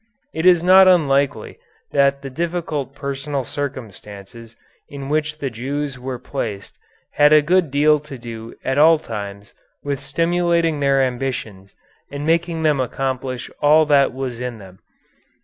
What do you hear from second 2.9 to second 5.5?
personal circumstances in which